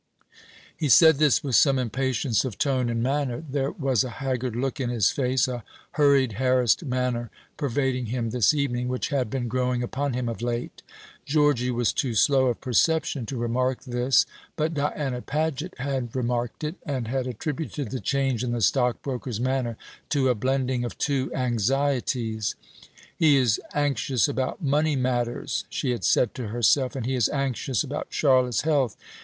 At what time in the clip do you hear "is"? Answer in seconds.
23.37-23.61, 27.13-27.29